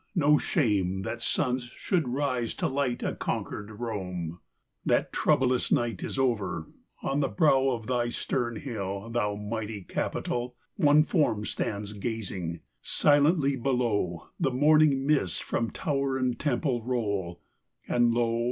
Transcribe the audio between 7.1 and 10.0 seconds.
the brow Of thy stern hill, thou mighty